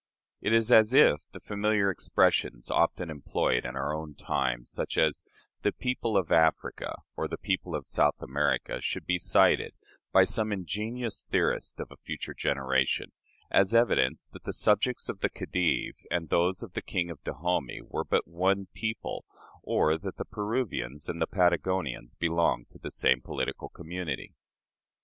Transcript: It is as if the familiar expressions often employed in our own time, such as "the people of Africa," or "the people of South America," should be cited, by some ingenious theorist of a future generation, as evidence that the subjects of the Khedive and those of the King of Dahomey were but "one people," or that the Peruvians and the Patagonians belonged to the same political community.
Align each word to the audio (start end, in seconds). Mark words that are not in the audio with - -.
It 0.41 0.51
is 0.51 0.71
as 0.71 0.93
if 0.93 1.29
the 1.31 1.39
familiar 1.39 1.91
expressions 1.91 2.71
often 2.71 3.11
employed 3.11 3.65
in 3.67 3.75
our 3.75 3.93
own 3.93 4.15
time, 4.15 4.65
such 4.65 4.97
as 4.97 5.23
"the 5.61 5.71
people 5.71 6.17
of 6.17 6.31
Africa," 6.31 6.95
or 7.15 7.27
"the 7.27 7.37
people 7.37 7.75
of 7.75 7.85
South 7.85 8.19
America," 8.19 8.81
should 8.81 9.05
be 9.05 9.19
cited, 9.19 9.75
by 10.11 10.23
some 10.23 10.51
ingenious 10.51 11.21
theorist 11.21 11.79
of 11.79 11.91
a 11.91 11.95
future 11.97 12.33
generation, 12.33 13.11
as 13.51 13.75
evidence 13.75 14.27
that 14.29 14.41
the 14.43 14.53
subjects 14.53 15.07
of 15.07 15.19
the 15.19 15.29
Khedive 15.29 16.03
and 16.09 16.29
those 16.29 16.63
of 16.63 16.73
the 16.73 16.81
King 16.81 17.11
of 17.11 17.23
Dahomey 17.23 17.81
were 17.83 18.03
but 18.03 18.27
"one 18.27 18.69
people," 18.73 19.23
or 19.61 19.99
that 19.99 20.17
the 20.17 20.25
Peruvians 20.25 21.07
and 21.09 21.21
the 21.21 21.27
Patagonians 21.27 22.15
belonged 22.15 22.69
to 22.69 22.79
the 22.79 22.89
same 22.89 23.21
political 23.21 23.69
community. 23.69 24.33